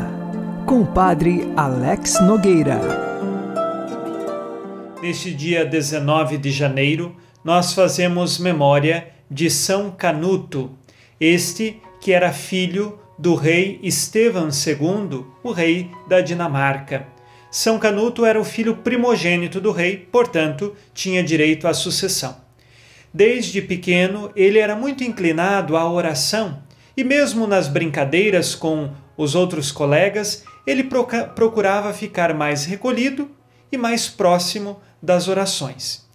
com 0.65 0.83
Padre 0.83 1.47
Alex 1.55 2.19
Nogueira. 2.23 2.79
Neste 5.03 5.31
dia 5.31 5.63
19 5.63 6.39
de 6.39 6.49
janeiro, 6.49 7.15
nós 7.43 7.73
fazemos 7.73 8.39
memória 8.39 9.09
de 9.29 9.51
São 9.51 9.91
Canuto, 9.91 10.71
este 11.19 11.79
que 12.01 12.11
era 12.11 12.33
filho 12.33 12.97
do 13.15 13.35
rei 13.35 13.79
Estevão 13.83 14.47
II, 14.47 15.23
o 15.43 15.51
rei 15.51 15.91
da 16.07 16.19
Dinamarca. 16.19 17.05
São 17.51 17.77
Canuto 17.77 18.25
era 18.25 18.41
o 18.41 18.43
filho 18.43 18.77
primogênito 18.77 19.61
do 19.61 19.71
rei, 19.71 19.95
portanto, 19.95 20.75
tinha 20.91 21.23
direito 21.23 21.67
à 21.67 21.73
sucessão. 21.75 22.35
Desde 23.13 23.61
pequeno, 23.61 24.31
ele 24.35 24.57
era 24.57 24.75
muito 24.75 25.03
inclinado 25.03 25.77
à 25.77 25.87
oração 25.87 26.63
e, 26.97 27.03
mesmo 27.03 27.45
nas 27.45 27.67
brincadeiras 27.67 28.55
com 28.55 28.89
os 29.17 29.35
outros 29.35 29.71
colegas, 29.71 30.43
ele 30.65 30.83
procurava 31.35 31.93
ficar 31.93 32.33
mais 32.33 32.65
recolhido 32.65 33.29
e 33.71 33.77
mais 33.77 34.07
próximo 34.07 34.79
das 35.01 35.27
orações. 35.27 36.07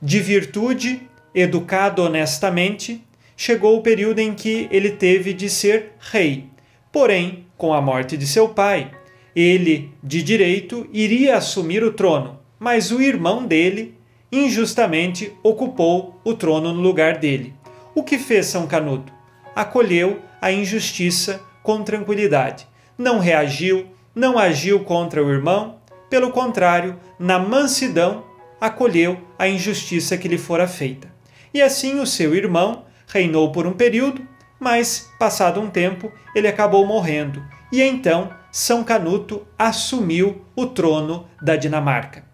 De 0.00 0.20
virtude, 0.20 1.02
educado 1.34 2.02
honestamente, 2.02 3.04
chegou 3.36 3.76
o 3.76 3.82
período 3.82 4.18
em 4.18 4.34
que 4.34 4.68
ele 4.70 4.90
teve 4.90 5.32
de 5.32 5.48
ser 5.48 5.92
rei. 5.98 6.46
Porém, 6.90 7.46
com 7.56 7.72
a 7.72 7.80
morte 7.80 8.16
de 8.16 8.26
seu 8.26 8.48
pai, 8.48 8.90
ele, 9.34 9.90
de 10.02 10.22
direito, 10.22 10.86
iria 10.92 11.36
assumir 11.36 11.82
o 11.82 11.92
trono, 11.92 12.38
mas 12.58 12.90
o 12.90 13.00
irmão 13.00 13.46
dele, 13.46 13.94
injustamente, 14.30 15.32
ocupou 15.42 16.20
o 16.24 16.34
trono 16.34 16.72
no 16.72 16.80
lugar 16.80 17.18
dele. 17.18 17.54
O 17.94 18.02
que 18.02 18.18
fez 18.18 18.46
São 18.46 18.66
Canuto? 18.66 19.12
Acolheu 19.54 20.20
a 20.40 20.50
injustiça 20.50 21.40
com 21.62 21.82
tranquilidade. 21.82 22.66
Não 22.96 23.18
reagiu, 23.18 23.86
não 24.14 24.38
agiu 24.38 24.80
contra 24.84 25.22
o 25.22 25.30
irmão, 25.30 25.76
pelo 26.10 26.30
contrário, 26.30 26.98
na 27.18 27.38
mansidão, 27.38 28.24
acolheu 28.60 29.18
a 29.38 29.48
injustiça 29.48 30.18
que 30.18 30.28
lhe 30.28 30.36
fora 30.36 30.68
feita. 30.68 31.08
E 31.54 31.62
assim 31.62 32.00
o 32.00 32.06
seu 32.06 32.34
irmão 32.34 32.84
reinou 33.06 33.50
por 33.50 33.66
um 33.66 33.72
período, 33.72 34.26
mas, 34.60 35.10
passado 35.18 35.60
um 35.60 35.70
tempo, 35.70 36.12
ele 36.34 36.46
acabou 36.46 36.86
morrendo. 36.86 37.42
E 37.72 37.82
então 37.82 38.30
São 38.50 38.84
Canuto 38.84 39.46
assumiu 39.58 40.44
o 40.54 40.66
trono 40.66 41.26
da 41.40 41.56
Dinamarca. 41.56 42.24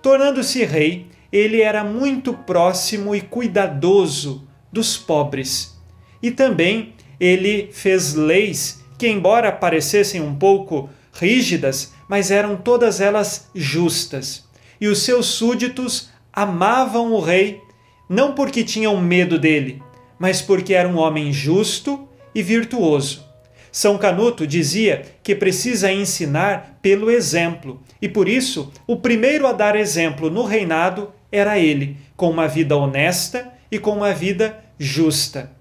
Tornando-se 0.00 0.64
rei, 0.64 1.06
ele 1.30 1.60
era 1.60 1.84
muito 1.84 2.32
próximo 2.32 3.14
e 3.14 3.20
cuidadoso 3.20 4.48
dos 4.72 4.96
pobres. 4.96 5.78
E 6.22 6.30
também 6.30 6.94
ele 7.18 7.70
fez 7.72 8.14
leis 8.14 8.84
que, 8.98 9.08
embora 9.08 9.52
parecessem 9.52 10.20
um 10.20 10.34
pouco 10.34 10.88
rígidas, 11.12 11.92
mas 12.08 12.30
eram 12.30 12.56
todas 12.56 13.00
elas 13.00 13.48
justas. 13.54 14.44
E 14.80 14.88
os 14.88 15.02
seus 15.02 15.26
súditos 15.26 16.10
amavam 16.32 17.12
o 17.12 17.20
rei, 17.20 17.60
não 18.08 18.34
porque 18.34 18.62
tinham 18.62 19.00
medo 19.00 19.38
dele, 19.38 19.82
mas 20.18 20.40
porque 20.42 20.74
era 20.74 20.88
um 20.88 20.98
homem 20.98 21.32
justo 21.32 22.08
e 22.34 22.42
virtuoso. 22.42 23.24
São 23.72 23.98
Canuto 23.98 24.46
dizia 24.46 25.02
que 25.22 25.34
precisa 25.34 25.92
ensinar 25.92 26.78
pelo 26.80 27.10
exemplo, 27.10 27.82
e 28.00 28.08
por 28.08 28.28
isso 28.28 28.72
o 28.86 28.96
primeiro 28.96 29.46
a 29.46 29.52
dar 29.52 29.76
exemplo 29.76 30.30
no 30.30 30.44
reinado 30.44 31.12
era 31.30 31.58
ele, 31.58 31.96
com 32.16 32.30
uma 32.30 32.48
vida 32.48 32.76
honesta 32.76 33.52
e 33.70 33.78
com 33.78 33.90
uma 33.90 34.14
vida 34.14 34.62
justa. 34.78 35.55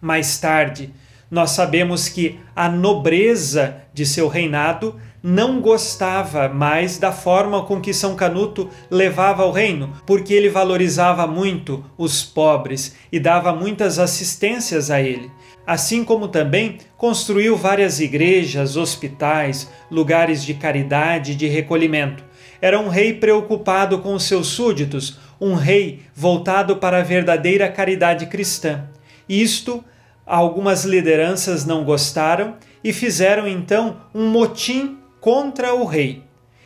Mais 0.00 0.38
tarde, 0.38 0.92
nós 1.30 1.50
sabemos 1.50 2.08
que 2.08 2.38
a 2.54 2.68
nobreza 2.68 3.76
de 3.92 4.06
seu 4.06 4.28
reinado 4.28 4.98
não 5.22 5.60
gostava 5.60 6.48
mais 6.48 6.96
da 6.96 7.10
forma 7.10 7.64
com 7.64 7.80
que 7.80 7.92
São 7.92 8.14
Canuto 8.14 8.70
levava 8.90 9.44
o 9.44 9.50
reino, 9.50 9.92
porque 10.06 10.32
ele 10.32 10.48
valorizava 10.48 11.26
muito 11.26 11.84
os 11.98 12.22
pobres 12.22 12.96
e 13.10 13.18
dava 13.18 13.52
muitas 13.52 13.98
assistências 13.98 14.90
a 14.90 15.00
ele. 15.00 15.30
Assim 15.66 16.04
como 16.04 16.28
também 16.28 16.78
construiu 16.96 17.56
várias 17.56 18.00
igrejas, 18.00 18.76
hospitais, 18.76 19.68
lugares 19.90 20.42
de 20.42 20.54
caridade 20.54 21.32
e 21.32 21.34
de 21.34 21.46
recolhimento. 21.46 22.24
Era 22.60 22.80
um 22.80 22.88
rei 22.88 23.12
preocupado 23.12 23.98
com 23.98 24.14
os 24.14 24.22
seus 24.22 24.46
súditos, 24.46 25.18
um 25.40 25.54
rei 25.54 26.00
voltado 26.14 26.76
para 26.76 26.98
a 26.98 27.02
verdadeira 27.02 27.68
caridade 27.68 28.26
cristã. 28.26 28.88
Isto 29.28 29.84
algumas 30.24 30.84
lideranças 30.84 31.64
não 31.64 31.84
gostaram 31.84 32.56
e 32.84 32.92
fizeram 32.92 33.48
então 33.48 33.96
um 34.14 34.28
motim 34.28 34.98
contra 35.20 35.74
o 35.74 35.84
rei. 35.84 36.22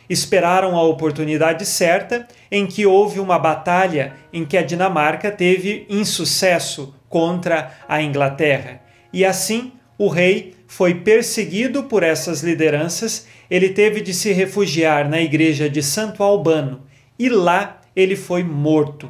Esperaram 0.09 0.75
a 0.75 0.83
oportunidade 0.83 1.65
certa 1.65 2.27
em 2.51 2.67
que 2.67 2.85
houve 2.85 3.19
uma 3.19 3.39
batalha 3.39 4.13
em 4.31 4.45
que 4.45 4.57
a 4.57 4.61
Dinamarca 4.61 5.31
teve 5.31 5.85
insucesso 5.89 6.93
contra 7.09 7.71
a 7.87 8.01
Inglaterra. 8.01 8.81
E 9.11 9.23
assim, 9.23 9.71
o 9.97 10.07
rei 10.07 10.55
foi 10.67 10.95
perseguido 10.95 11.83
por 11.83 12.03
essas 12.03 12.41
lideranças, 12.41 13.27
ele 13.49 13.69
teve 13.69 14.01
de 14.01 14.13
se 14.13 14.31
refugiar 14.33 15.07
na 15.07 15.21
igreja 15.21 15.69
de 15.69 15.81
Santo 15.81 16.23
Albano 16.23 16.81
e 17.17 17.29
lá 17.29 17.81
ele 17.95 18.15
foi 18.15 18.43
morto. 18.43 19.09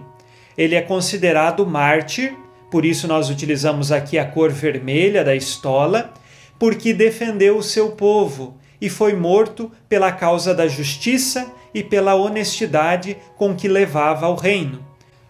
Ele 0.57 0.75
é 0.75 0.81
considerado 0.81 1.65
mártir, 1.65 2.35
por 2.73 2.85
isso 2.85 3.07
nós 3.07 3.29
utilizamos 3.29 3.91
aqui 3.91 4.17
a 4.17 4.25
cor 4.25 4.49
vermelha 4.49 5.23
da 5.23 5.35
estola, 5.35 6.11
porque 6.57 6.91
defendeu 6.91 7.55
o 7.55 7.61
seu 7.61 7.91
povo 7.91 8.57
e 8.81 8.89
foi 8.89 9.13
morto 9.13 9.71
pela 9.87 10.11
causa 10.11 10.55
da 10.55 10.67
justiça 10.67 11.51
e 11.71 11.83
pela 11.83 12.15
honestidade 12.15 13.15
com 13.37 13.53
que 13.53 13.67
levava 13.67 14.25
ao 14.25 14.35
reino. 14.35 14.83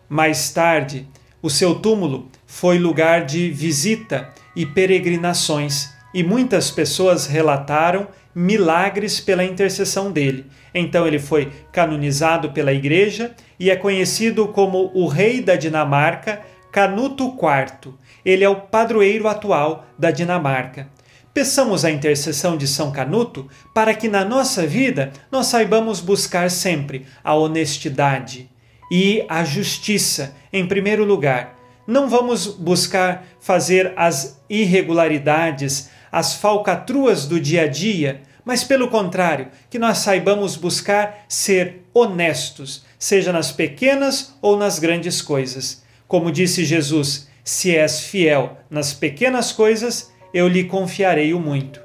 Mais 0.08 0.52
tarde, 0.52 1.06
o 1.42 1.50
seu 1.50 1.76
túmulo 1.76 2.30
foi 2.48 2.80
lugar 2.80 3.26
de 3.26 3.52
visita 3.52 4.30
e 4.56 4.66
peregrinações, 4.66 5.90
e 6.14 6.24
muitas 6.24 6.72
pessoas 6.72 7.28
relataram 7.28 8.08
milagres 8.34 9.20
pela 9.20 9.44
intercessão 9.44 10.14
dele. 10.14 10.46
Então 10.74 11.06
ele 11.06 11.20
foi 11.20 11.52
canonizado 11.74 12.52
pela 12.52 12.72
igreja 12.72 13.32
e 13.60 13.70
é 13.70 13.76
conhecido 13.76 14.48
como 14.48 14.92
o 14.94 15.08
rei 15.08 15.42
da 15.42 15.58
Dinamarca, 15.58 16.42
Canuto 16.74 17.26
IV. 17.26 17.94
Ele 18.26 18.44
é 18.44 18.50
o 18.50 18.56
padroeiro 18.56 19.28
atual 19.28 19.86
da 19.96 20.10
Dinamarca. 20.10 20.90
Peçamos 21.32 21.86
a 21.86 21.92
intercessão 21.92 22.58
de 22.58 22.68
São 22.68 22.92
Canuto 22.92 23.48
para 23.76 23.94
que 23.94 24.10
na 24.10 24.26
nossa 24.26 24.66
vida 24.66 25.14
nós 25.32 25.46
saibamos 25.46 26.00
buscar 26.00 26.50
sempre 26.50 27.06
a 27.24 27.36
honestidade 27.36 28.50
e 28.92 29.24
a 29.30 29.44
justiça 29.44 30.34
em 30.52 30.66
primeiro 30.66 31.06
lugar. 31.06 31.60
Não 31.86 32.10
vamos 32.10 32.48
buscar 32.48 33.24
fazer 33.40 33.94
as 33.96 34.42
irregularidades, 34.50 35.92
as 36.12 36.34
falcatruas 36.34 37.28
do 37.28 37.40
dia 37.40 37.66
a 37.66 37.68
dia, 37.68 38.24
mas 38.44 38.64
pelo 38.64 38.88
contrário, 38.88 39.50
que 39.70 39.78
nós 39.78 40.00
saibamos 40.00 40.56
buscar 40.56 41.24
ser 41.28 41.84
honestos, 41.94 42.84
seja 42.98 43.32
nas 43.32 43.52
pequenas 43.52 44.34
ou 44.42 44.58
nas 44.58 44.80
grandes 44.80 45.22
coisas. 45.22 45.83
Como 46.08 46.32
disse 46.32 46.66
Jesus, 46.66 47.28
se 47.44 47.76
és 47.76 48.02
fiel 48.02 48.58
nas 48.70 48.94
pequenas 48.94 49.52
coisas, 49.52 50.12
eu 50.34 50.48
lhe 50.48 50.64
confiarei 50.64 51.34
o 51.34 51.40
muito. 51.40 51.82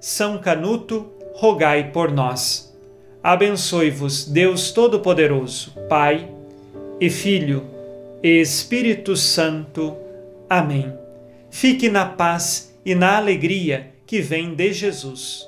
São 0.00 0.38
Canuto, 0.38 1.12
rogai 1.34 1.90
por 1.92 2.10
nós. 2.10 2.74
Abençoe-vos, 3.22 4.24
Deus 4.24 4.70
Todo-Poderoso, 4.70 5.74
Pai 5.88 6.28
e 7.00 7.10
Filho 7.10 7.64
e 8.22 8.40
Espírito 8.40 9.16
Santo. 9.16 9.96
Amém. 10.48 10.92
Fique 11.50 11.88
na 11.88 12.06
paz 12.06 12.74
e 12.84 12.94
na 12.94 13.16
alegria 13.16 13.90
que 14.06 14.20
vem 14.20 14.54
de 14.54 14.72
Jesus. 14.72 15.46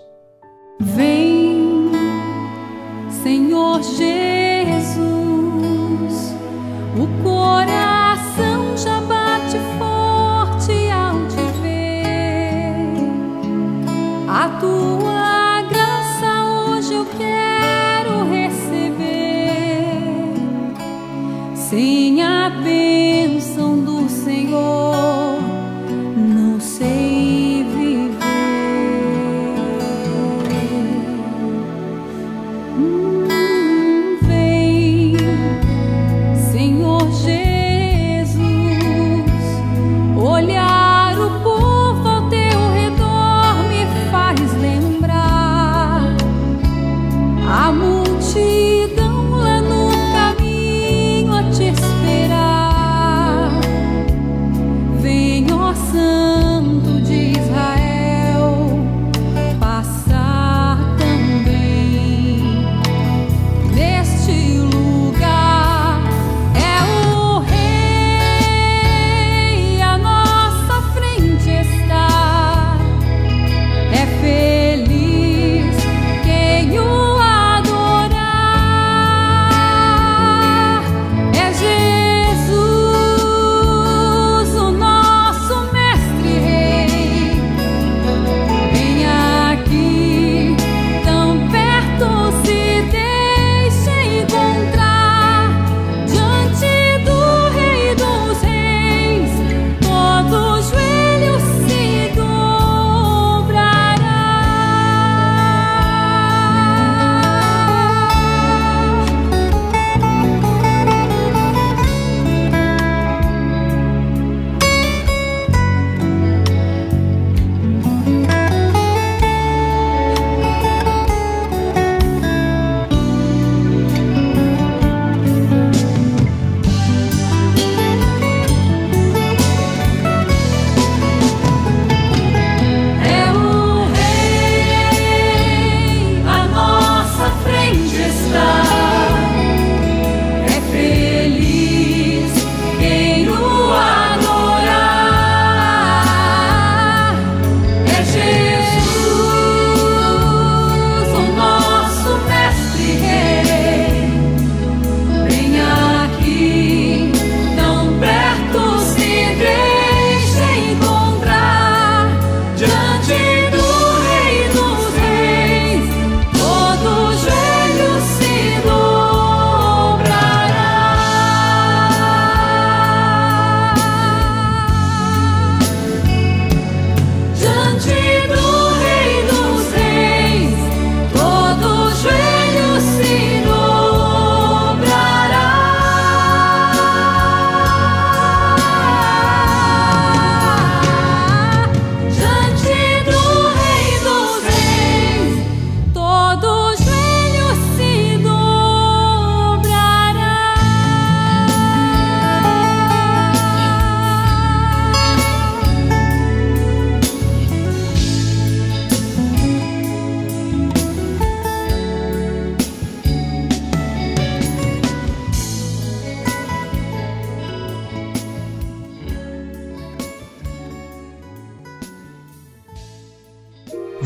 Vem, 0.79 1.91
Senhor 3.23 3.83
Jesus, 3.83 4.40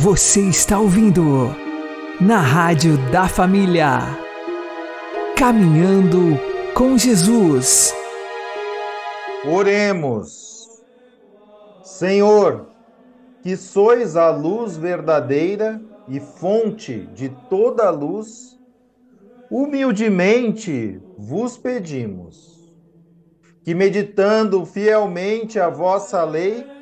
Você 0.04 0.42
está 0.42 0.78
ouvindo 0.78 1.24
na 2.20 2.38
Rádio 2.38 2.98
da 3.10 3.26
Família. 3.26 4.00
Caminhando 5.34 6.38
com 6.74 6.98
Jesus. 6.98 7.94
Oremos. 9.50 10.68
Senhor, 11.82 12.66
que 13.42 13.56
sois 13.56 14.14
a 14.14 14.28
luz 14.28 14.76
verdadeira 14.76 15.80
e 16.06 16.20
fonte 16.20 17.08
de 17.14 17.30
toda 17.48 17.88
luz, 17.88 18.60
humildemente 19.50 21.00
vos 21.16 21.56
pedimos 21.56 22.70
que, 23.64 23.74
meditando 23.74 24.66
fielmente 24.66 25.58
a 25.58 25.70
vossa 25.70 26.22
lei, 26.24 26.73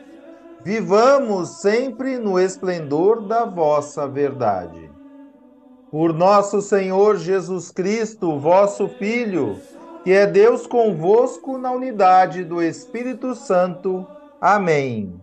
vivamos 0.65 1.61
sempre 1.61 2.19
no 2.19 2.39
esplendor 2.39 3.27
da 3.27 3.45
vossa 3.45 4.07
verdade. 4.07 4.91
Por 5.91 6.15
nosso 6.15 6.63
Senhor 6.63 7.17
Jesus 7.17 7.71
Cristo, 7.71 8.39
vosso 8.39 8.89
Filho, 8.89 9.59
que 10.05 10.13
é 10.13 10.27
Deus 10.27 10.67
convosco 10.67 11.59
na 11.59 11.71
unidade 11.71 12.45
do 12.45 12.63
Espírito 12.63 13.35
Santo. 13.35 14.07
Amém. 14.41 15.21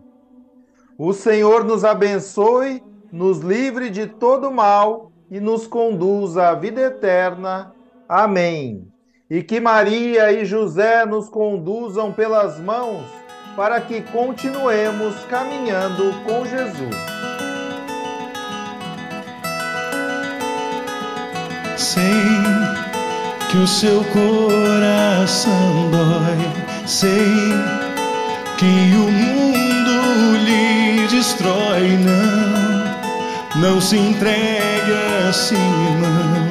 O 0.98 1.14
Senhor 1.14 1.64
nos 1.64 1.84
abençoe, 1.84 2.84
nos 3.12 3.40
livre 3.40 3.90
de 3.90 4.06
todo 4.06 4.52
mal 4.52 5.12
e 5.32 5.40
nos 5.40 5.66
conduza 5.66 6.50
à 6.50 6.54
vida 6.54 6.82
eterna. 6.82 7.74
Amém. 8.08 8.88
E 9.30 9.42
que 9.42 9.60
Maria 9.60 10.32
e 10.32 10.46
José 10.46 11.06
nos 11.06 11.30
conduzam 11.30 12.12
pelas 12.12 12.60
mãos 12.60 13.04
para 13.56 13.82
que 13.82 14.02
continuemos 14.02 15.16
caminhando 15.30 16.14
com 16.24 16.46
Jesus. 16.46 16.96
Sei 21.78 22.04
que 23.50 23.58
o 23.58 23.68
seu 23.68 24.04
coração 24.06 25.90
dói, 25.92 26.88
sei 26.88 27.54
que 28.58 28.94
o 28.96 29.12
mundo 29.12 30.38
lhe 30.46 31.08
destrói. 31.08 31.98
Não, 31.98 33.62
não 33.62 33.82
se 33.82 33.98
entregue 33.98 34.94
assim, 35.30 35.56
irmão. 35.56 36.50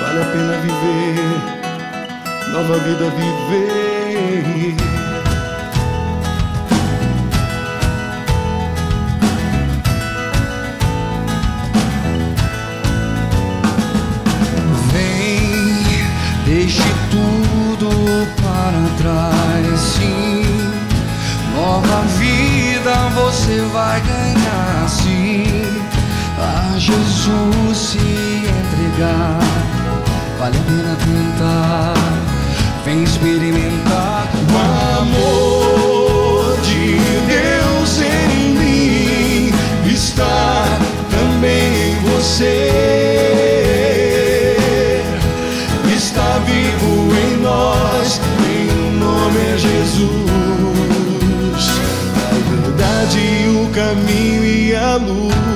Vale 0.00 0.22
a 0.22 0.26
pena 0.32 0.58
viver, 0.62 1.14
nova 2.52 2.78
vida 2.78 3.10
viver. 3.10 4.99
Trás, 19.00 19.80
sim. 19.80 20.44
Nova 21.54 22.02
vida 22.18 22.94
você 23.14 23.60
vai 23.72 24.00
ganhar, 24.00 24.88
sim. 24.88 25.64
A 26.38 26.78
Jesus 26.78 27.76
se 27.76 27.98
entregar, 27.98 29.38
vale 30.38 30.56
a 30.56 30.62
pena 30.62 30.96
tentar. 30.96 31.94
Vem 32.84 33.02
experimentar 33.02 34.28
o 34.52 35.00
amor 35.00 35.79
Jesus. 49.60 50.08
A 52.30 52.38
verdade, 52.50 53.20
o 53.48 53.68
caminho 53.74 54.44
e 54.44 54.74
a 54.74 54.96
luz. 54.96 55.49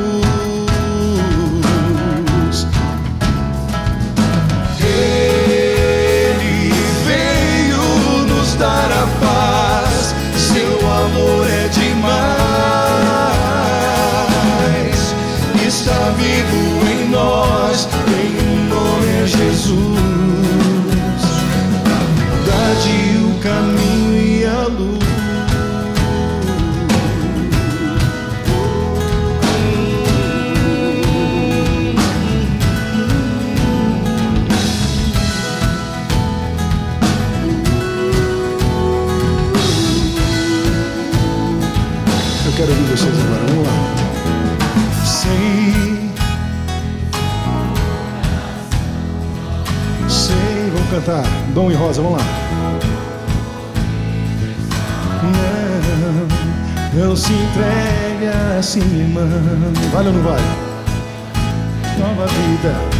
Vida. 62.26 62.93